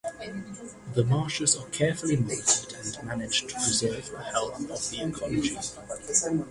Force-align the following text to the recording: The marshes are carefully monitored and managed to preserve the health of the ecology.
The 0.95 1.03
marshes 1.03 1.55
are 1.57 1.67
carefully 1.67 2.15
monitored 2.17 2.73
and 2.73 3.03
managed 3.07 3.49
to 3.49 3.53
preserve 3.53 4.09
the 4.09 4.19
health 4.23 4.59
of 4.67 4.89
the 4.89 5.01
ecology. 5.03 5.59